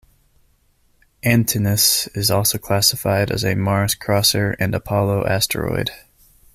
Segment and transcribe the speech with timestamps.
[1.23, 5.91] "Antinous" is also classified as a Mars-crosser and Apollo asteroid.